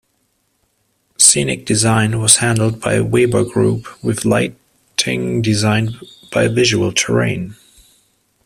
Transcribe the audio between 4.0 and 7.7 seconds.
with lighting designed by Visual Terrain.